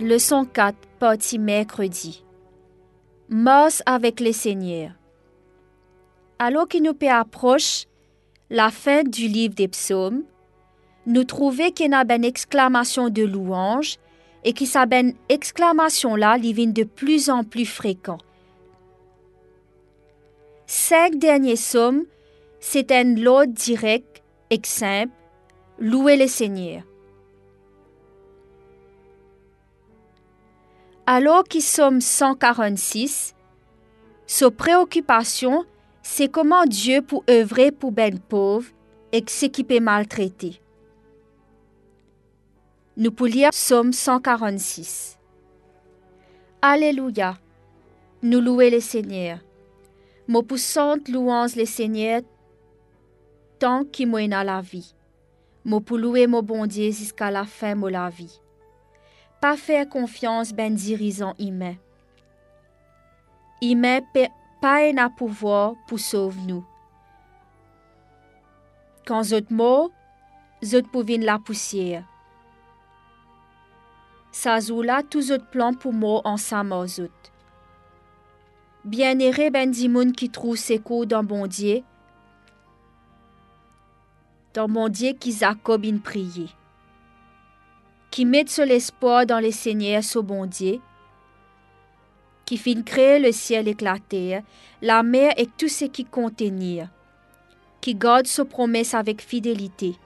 Leçon 0.00 0.46
4, 0.46 0.74
partie 0.98 1.38
mercredi. 1.38 2.24
Mars 3.28 3.82
avec 3.84 4.20
les 4.20 4.32
seigneurs. 4.32 4.92
Alors 6.38 6.66
qu'il 6.66 6.82
nous 6.82 6.96
approche 7.10 7.84
la 8.48 8.70
fin 8.70 9.02
du 9.02 9.28
livre 9.28 9.54
des 9.54 9.68
psaumes, 9.68 10.22
nous 11.04 11.24
trouvons 11.24 11.70
qu'il 11.72 11.90
y 11.90 11.94
a 11.94 12.04
une 12.08 12.24
exclamation 12.24 13.10
de 13.10 13.22
louange 13.22 13.98
et 14.44 14.54
que 14.54 14.86
ben 14.86 15.12
exclamation 15.28 16.16
là 16.16 16.38
devient 16.38 16.72
de 16.72 16.84
plus 16.84 17.28
en 17.28 17.44
plus 17.44 17.66
fréquent. 17.66 18.18
Cinq 20.66 21.16
derniers 21.16 21.54
psaumes, 21.54 22.04
c'est 22.60 22.90
un 22.92 23.14
lot 23.14 23.44
direct 23.44 24.22
et 24.48 24.60
simple, 24.64 25.12
louer 25.78 26.16
le 26.16 26.28
Seigneur. 26.28 26.82
Alors 31.06 31.42
qu'ils 31.44 31.62
sommes 31.62 32.00
146, 32.00 33.34
sa 34.26 34.50
préoccupation, 34.52 35.64
c'est 36.02 36.28
comment 36.28 36.64
Dieu 36.64 37.02
peut 37.02 37.18
œuvrer 37.28 37.72
pour 37.72 37.90
ben 37.90 38.20
pauvre 38.20 38.68
et 39.10 39.24
s'équiper 39.26 39.80
maltraité. 39.80 40.60
Nous 42.96 43.10
pouvons 43.10 43.30
lire 43.30 43.50
Psaume 43.50 43.92
146. 43.92 45.18
Alléluia. 46.60 47.36
Nous 48.22 48.40
louer 48.40 48.70
le 48.70 48.78
Seigneur. 48.78 49.38
Mon 50.28 50.44
poussante 50.44 51.08
louange 51.08 51.56
le 51.56 51.64
Seigneur 51.64 52.22
tant 53.58 53.84
qu'il 53.84 54.08
m'en 54.08 54.18
la 54.28 54.60
vie. 54.60 54.94
Mon 55.64 55.80
pour 55.80 55.98
louer 55.98 56.28
mon 56.28 56.42
bon 56.42 56.66
Dieu 56.66 56.92
jusqu'à 56.92 57.30
la 57.32 57.44
fin 57.44 57.74
de 57.74 57.88
la 57.88 58.08
vie. 58.08 58.40
Pas 59.42 59.56
faire 59.56 59.88
confiance 59.88 60.52
ben 60.52 60.72
dirigeant 60.72 61.34
humain. 61.40 61.74
Humain 63.60 63.98
pas 64.60 64.84
un 64.84 65.10
pouvoir 65.10 65.74
pour 65.88 65.98
sauver 65.98 66.40
nous. 66.46 66.64
Quand 69.04 69.24
zot 69.24 69.50
mots, 69.50 69.90
zot 70.64 70.82
pouvin 70.82 71.18
la 71.18 71.40
poussière. 71.40 72.04
Ça 74.30 74.58
là 74.60 75.02
tous 75.02 75.32
autres 75.32 75.50
plans 75.50 75.74
pour 75.74 75.92
moi 75.92 76.20
ensemble 76.24 76.74
aux 76.74 77.00
autres. 77.00 77.32
Bien 78.84 79.18
erré 79.18 79.50
ben 79.50 79.68
dimoun 79.68 80.12
qui 80.12 80.30
trouve 80.30 80.56
ses 80.56 80.78
coups 80.78 81.08
dans 81.08 81.24
bon 81.24 81.48
Dieu, 81.48 81.82
dans 84.54 84.68
mon 84.68 84.88
Dieu 84.88 85.14
qui 85.14 85.32
Jacob 85.32 85.84
in 85.84 85.98
prier, 85.98 86.48
qui 88.12 88.26
met 88.26 88.46
sur 88.46 88.66
l'espoir 88.66 89.24
dans 89.24 89.38
les 89.38 89.52
seigneurs 89.52 90.02
au 90.14 90.22
bon 90.22 90.44
Dieu, 90.44 90.80
qui 92.44 92.58
fin 92.58 92.82
créer 92.82 93.18
le 93.18 93.32
ciel 93.32 93.66
éclaté, 93.66 94.40
la 94.82 95.02
mer 95.02 95.32
et 95.38 95.46
tout 95.46 95.68
ce 95.68 95.86
qui 95.86 96.04
contenir, 96.04 96.88
qui 97.80 97.94
garde 97.94 98.26
sa 98.26 98.44
promesse 98.44 98.92
avec 98.92 99.22
fidélité, 99.22 99.96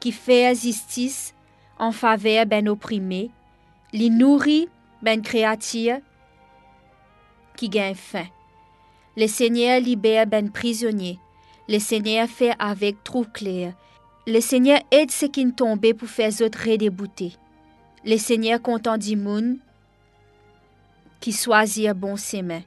qui 0.00 0.10
fait 0.10 0.56
justice 0.56 1.32
en 1.78 1.92
faveur 1.92 2.44
ben 2.44 2.68
opprimé, 2.68 3.30
li 3.92 4.10
nourrit 4.10 4.68
ben 5.00 5.22
créature 5.22 5.98
qui 7.56 7.68
gagne 7.68 7.94
faim. 7.94 8.26
Le 9.16 9.28
Seigneur 9.28 9.80
libère 9.80 10.26
ben 10.26 10.50
prisonnier. 10.50 11.20
Le 11.68 11.78
Seigneur 11.78 12.28
fait 12.28 12.54
avec 12.58 13.04
trou 13.04 13.24
clair. 13.32 13.74
Le 14.26 14.40
Seigneur 14.40 14.80
aide 14.90 15.10
ceux 15.10 15.28
qui 15.28 15.52
tombent 15.52 15.92
pour 15.92 16.08
faire 16.08 16.32
autres 16.42 16.68
redébouter. 16.68 17.32
Le 18.04 18.16
Seigneur 18.16 18.60
content 18.60 18.98
monde 19.16 19.56
qui 21.20 21.32
choisit 21.32 21.92
bon 21.94 22.16
chemin. 22.16 22.62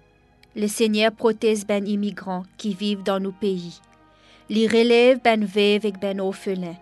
Le 0.56 0.68
Seigneur 0.68 1.12
protège 1.12 1.66
ben 1.66 1.86
immigrants 1.86 2.44
qui 2.58 2.74
vivent 2.74 3.04
dans 3.04 3.20
nos 3.20 3.32
pays. 3.32 3.80
Il 4.50 4.68
relève 4.68 5.22
ben 5.22 5.46
veuve 5.46 5.86
et 5.86 5.92
ben 5.92 6.20
orphelins. 6.20 6.78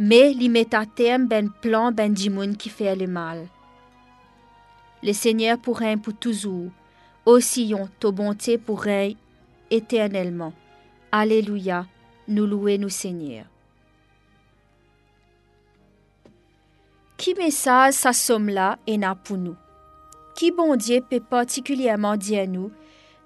mais 0.00 0.32
li 0.32 0.48
met 0.48 0.76
à 0.76 0.86
terme 0.86 1.26
ben 1.26 1.50
plan 1.50 1.90
ben 1.90 2.14
dimoun 2.14 2.56
qui 2.56 2.68
fait 2.68 2.94
le 2.94 3.08
mal. 3.08 3.48
Le 5.02 5.12
Seigneur 5.12 5.58
pour 5.58 5.80
pour 6.02 6.14
toujours, 6.14 6.70
oscillons 7.26 7.88
ta 7.98 8.12
bonté 8.12 8.58
pour 8.58 8.84
éternellement. 9.70 10.52
Alléluia, 11.10 11.86
nous 12.28 12.44
louer 12.46 12.76
nous 12.76 12.90
Seigneur. 12.90 13.46
Qui 17.16 17.32
message 17.34 17.94
sa 17.94 18.12
somme 18.12 18.50
là 18.50 18.78
et 18.86 18.98
n'a 18.98 19.14
pour 19.14 19.38
nous? 19.38 19.56
Qui 20.36 20.50
bon 20.50 20.76
Dieu 20.76 21.00
peut 21.00 21.20
particulièrement 21.20 22.18
dire 22.18 22.46
nous 22.46 22.70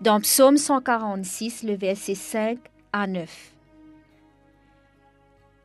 dans 0.01 0.21
Psaume 0.21 0.59
146, 0.59 1.65
le 1.65 1.75
verset 1.75 2.15
5 2.15 2.59
à 2.93 3.09
9? 3.09 3.53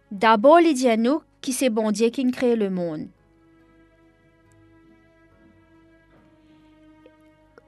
D'abord, 0.09 0.59
il 0.59 0.73
dit 0.73 0.89
à 0.89 0.97
nous 0.97 1.21
qui 1.39 1.53
c'est 1.53 1.69
bon 1.69 1.91
Dieu 1.91 2.09
qui 2.09 2.29
crée 2.31 2.55
le 2.55 2.71
monde? 2.71 3.07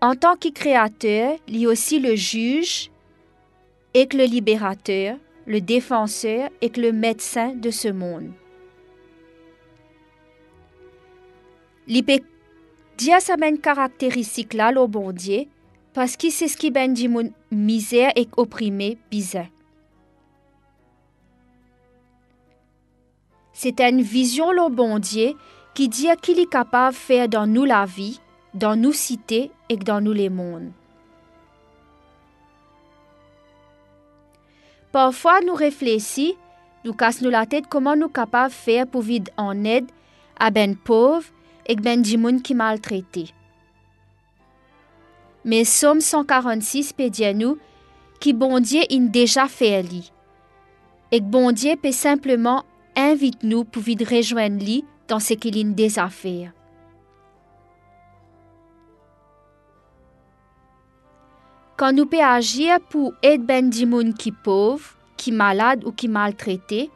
En 0.02 0.16
tant 0.16 0.36
que 0.36 0.50
créateur, 0.50 1.38
il 1.48 1.64
est 1.64 1.68
aussi 1.68 2.00
le 2.00 2.16
juge 2.16 2.90
et 3.94 4.08
le 4.14 4.26
libérateur, 4.26 5.18
le 5.46 5.62
défenseur 5.62 6.50
et 6.62 6.70
le 6.78 6.92
médecin 6.92 7.54
de 7.56 7.72
ce 7.72 7.88
monde. 7.88 8.32
Peut 11.88 12.20
dire 12.98 13.22
sa 13.22 13.38
même 13.38 13.58
caractéristique 13.58 14.54
là, 14.54 14.72
le 14.72 14.86
bon 14.86 15.12
Dieu, 15.12 15.46
parce 15.94 16.16
qu'il 16.16 16.32
c'est 16.32 16.48
ce 16.48 16.58
qui 16.58 16.70
ben 16.70 16.94
dit 16.94 17.10
misère 17.52 18.12
et 18.16 18.28
opprimé 18.38 18.98
bizarre. 19.10 19.48
C'est 23.54 23.82
une 23.82 24.02
vision 24.02 24.52
le 24.52 24.70
bon 24.70 25.00
Dieu 25.00 25.34
qui 25.74 25.90
dit 25.90 26.08
qu'il 26.22 26.40
est 26.40 26.50
capable 26.50 26.94
de 26.94 27.00
faire 27.00 27.28
dans 27.28 27.48
nous 27.48 27.66
la 27.66 27.86
vie, 27.86 28.20
dans 28.54 28.76
nos 28.76 28.94
cités 28.94 29.52
et 29.68 29.76
dans 29.76 30.00
nous 30.00 30.14
les 30.14 30.30
mondes. 30.30 30.72
Parfois, 34.92 35.40
nous 35.42 35.54
réfléchissons, 35.54 36.36
nous 36.84 36.94
cassons 36.94 37.30
la 37.30 37.46
tête 37.46 37.66
comment 37.70 37.96
nous 37.96 38.04
sommes 38.04 38.12
capables 38.12 38.50
de 38.50 38.56
faire 38.56 38.88
pour 38.88 39.02
vivre 39.02 39.26
en 39.38 39.64
aide 39.64 39.90
à 40.40 40.50
ben 40.50 40.76
pauvres 40.76 41.28
et 41.68 41.76
ben 41.76 42.04
monde 42.18 42.42
qui 42.42 42.56
maltraité. 42.56 43.34
Mais 45.46 45.64
Somme 45.64 46.02
146 46.02 46.94
peut 46.94 47.10
dire 47.10 47.36
nous 47.36 47.58
que 48.20 48.34
bon 48.34 48.60
Dieu 48.60 48.82
a 48.82 49.00
déjà 49.00 49.48
fait 49.48 49.84
lui. 49.84 50.12
Et 51.12 51.20
que 51.20 51.26
bon 51.26 51.52
Dieu 51.52 51.76
peut 51.82 51.92
simplement 51.92 52.64
invite-nous 52.96 53.64
pour 53.66 53.84
vite 53.84 54.08
rejoindre 54.08 54.64
lui 54.64 54.86
dans 55.08 55.20
ce 55.20 55.34
qu'il 55.34 55.58
a 55.58 55.64
des 55.74 56.00
affaires. 56.00 56.52
Quand 61.80 61.94
nous 61.94 62.06
pouvons 62.06 62.26
agir 62.26 62.78
pour 62.90 63.14
aider 63.24 63.38
ben 63.38 63.70
des 63.70 64.14
qui 64.14 64.34
pauvres, 64.34 64.98
qui 65.16 65.32
malades 65.32 65.86
ou 65.86 65.94
qui 65.94 66.10
maltraités, 66.10 66.92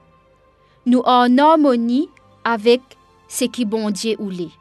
nous 0.85 0.99
en 1.05 1.38
harmonie 1.38 2.09
avec 2.44 2.81
ce 3.30 3.45
qui 3.45 3.63
bon 3.63 3.91
Dieu 3.91 4.18
ou 4.19 4.30
l'est. 4.30 4.51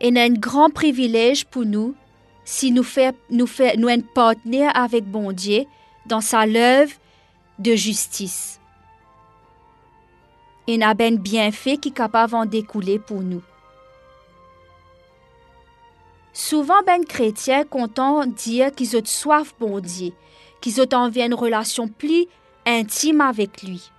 Et 0.00 0.08
un 0.18 0.30
grand 0.30 0.70
privilège 0.70 1.44
pour 1.44 1.64
nous 1.64 1.94
si 2.44 2.72
nous 2.72 2.82
fait, 2.82 3.14
nous 3.30 3.46
nous 3.76 3.88
avec 4.74 5.04
bon 5.04 5.30
Dieu 5.30 5.62
dans 6.06 6.20
sa 6.20 6.40
œuvre 6.40 6.92
de 7.60 7.76
justice. 7.76 8.58
Et 10.66 10.76
n'a 10.76 10.94
ben 10.94 11.16
bienfait 11.16 11.76
qui 11.76 11.92
capable 11.92 12.32
d'en 12.32 12.46
découler 12.46 12.98
pour 12.98 13.20
nous. 13.20 13.42
Souvent, 16.40 16.82
ben 16.86 17.04
chrétiens 17.04 17.64
content 17.64 18.24
dire 18.24 18.70
qu'ils 18.70 18.96
ont 18.96 19.04
soif 19.04 19.54
bon 19.58 19.80
Dieu, 19.80 20.12
qu'ils 20.60 20.80
ont 20.80 20.94
envie 20.94 21.20
une 21.20 21.34
relation 21.34 21.88
plus 21.88 22.26
intime 22.64 23.20
avec 23.20 23.64
lui. 23.64 23.90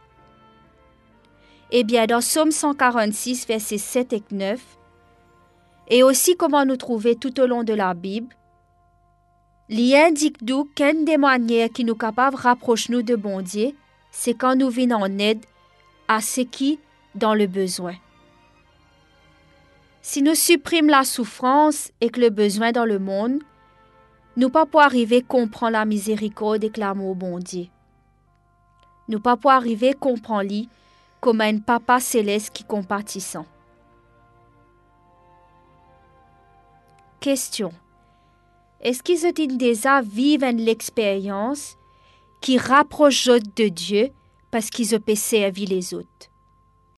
Eh 1.72 1.84
bien, 1.84 2.06
dans 2.06 2.22
Somme 2.22 2.52
146, 2.52 3.46
versets 3.46 3.78
7 3.78 4.14
et 4.14 4.24
9, 4.32 4.58
et 5.90 6.02
aussi 6.02 6.38
comment 6.38 6.64
nous 6.64 6.78
trouver 6.78 7.18
tout 7.18 7.38
au 7.42 7.46
long 7.46 7.66
de 7.66 7.74
la 7.74 7.94
Bible, 7.94 8.34
Li 9.68 9.94
indique 9.98 10.42
nous 10.42 10.64
qu'une 10.64 11.04
des 11.04 11.18
manières 11.18 11.70
qui 11.70 11.84
nous 11.84 11.96
capable 11.96 12.38
rapprocher 12.38 12.94
nous 12.94 13.02
de 13.02 13.18
bon 13.18 13.42
Dieu, 13.42 13.74
c'est 14.12 14.34
quand 14.34 14.56
nous 14.56 14.70
venons 14.70 15.02
en 15.02 15.20
aide 15.20 15.46
à 16.08 16.22
ceux 16.22 16.46
qui 16.46 16.80
dans 17.16 17.34
le 17.34 17.48
besoin. 17.48 17.96
Si 20.02 20.22
nous 20.22 20.36
supprimons 20.36 20.90
la 20.90 21.04
souffrance 21.04 21.92
et 22.00 22.10
que 22.10 22.22
le 22.22 22.30
besoin 22.30 22.72
dans 22.72 22.86
le 22.86 23.00
monde, 23.00 23.40
nous 24.38 24.50
pas 24.50 24.66
pour 24.66 24.82
arriver 24.82 25.22
comprendre 25.22 25.74
la 25.74 25.86
miséricorde 25.86 26.64
et 26.64 26.72
l'amour 26.78 27.16
bon 27.16 27.40
Dieu. 27.40 27.66
Nous 29.10 29.20
pas 29.20 29.36
pour 29.36 29.52
arriver 29.52 29.94
comprendre 29.94 30.50
lui 30.50 30.70
comme 31.20 31.42
un 31.42 31.60
papa 31.60 32.00
céleste 32.00 32.52
qui 32.52 32.64
compatissant. 32.64 33.46
Question. 37.20 37.74
Est-ce 38.80 39.04
qu'ils 39.04 39.26
ont 39.26 39.58
déjà 39.58 40.02
vivent 40.02 40.46
l'expérience 40.46 41.76
qui 42.40 42.58
rapproche 42.58 43.26
de 43.26 43.68
Dieu 43.68 44.12
parce 44.52 44.70
qu'ils 44.70 44.96
ont 44.96 45.16
servir 45.16 45.68
les 45.68 45.94
autres? 45.94 46.29